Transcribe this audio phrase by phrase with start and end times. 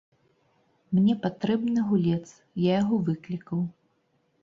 [0.95, 2.25] Мне патрэбны гулец,
[2.65, 3.59] я яго выклікаў.